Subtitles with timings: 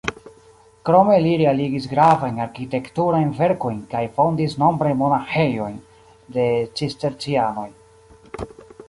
[0.89, 5.77] Krome li realigis gravajn arkitekturajn verkojn kaj fondis nombrajn monaĥejojn
[6.39, 6.47] de
[6.81, 7.69] Cistercianoj.